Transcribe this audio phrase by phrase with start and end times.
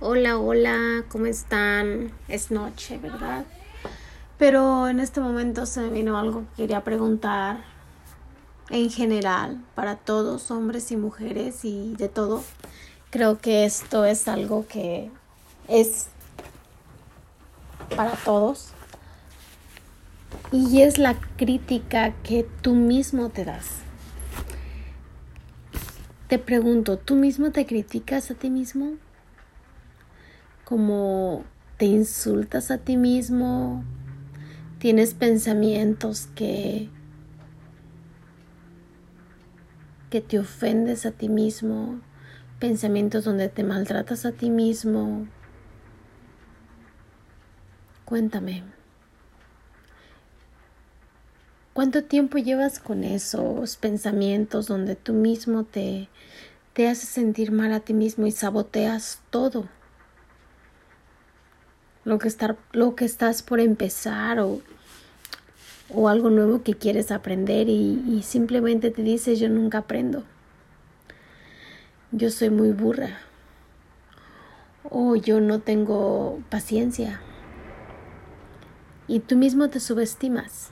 [0.00, 2.12] Hola, hola, ¿cómo están?
[2.28, 3.44] Es noche, ¿verdad?
[4.38, 7.64] Pero en este momento se me vino algo que quería preguntar
[8.70, 12.44] en general para todos, hombres y mujeres y de todo.
[13.10, 15.10] Creo que esto es algo que
[15.66, 16.06] es
[17.96, 18.68] para todos.
[20.52, 23.66] Y es la crítica que tú mismo te das.
[26.28, 28.92] Te pregunto, ¿tú mismo te criticas a ti mismo?
[30.68, 31.44] Como
[31.78, 33.84] te insultas a ti mismo,
[34.78, 36.90] tienes pensamientos que
[40.10, 42.00] que te ofendes a ti mismo,
[42.58, 45.26] pensamientos donde te maltratas a ti mismo.
[48.04, 48.62] Cuéntame.
[51.72, 56.10] ¿Cuánto tiempo llevas con esos pensamientos donde tú mismo te,
[56.74, 59.66] te haces sentir mal a ti mismo y saboteas todo?
[62.08, 64.62] Lo que, estar, lo que estás por empezar o,
[65.90, 70.24] o algo nuevo que quieres aprender y, y simplemente te dices yo nunca aprendo.
[72.10, 73.18] Yo soy muy burra
[74.84, 77.20] o yo no tengo paciencia
[79.06, 80.70] y tú mismo te subestimas.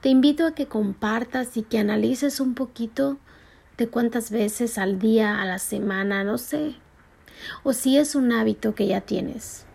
[0.00, 3.18] Te invito a que compartas y que analices un poquito
[3.78, 6.74] de cuántas veces al día, a la semana, no sé,
[7.62, 9.66] o si es un hábito que ya tienes.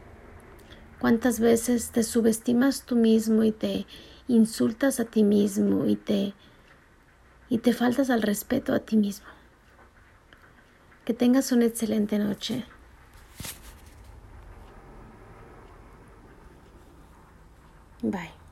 [0.99, 3.85] ¿Cuántas veces te subestimas tú mismo y te
[4.27, 6.33] insultas a ti mismo y te
[7.47, 9.27] y te faltas al respeto a ti mismo?
[11.03, 12.65] Que tengas una excelente noche.
[18.01, 18.44] Bye.